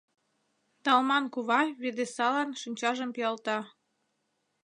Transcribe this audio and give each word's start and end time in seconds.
—Талман 0.83 1.25
кува 1.33 1.61
Ведесалан 1.81 2.49
шинчажым 2.61 3.09
пӱялта. 3.15 3.57